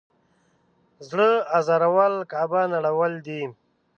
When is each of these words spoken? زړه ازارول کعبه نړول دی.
زړه 1.09 1.29
ازارول 1.59 2.13
کعبه 2.31 2.61
نړول 2.73 3.13
دی. 3.25 3.41